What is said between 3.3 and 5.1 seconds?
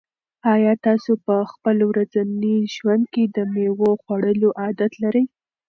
د مېوو خوړلو عادت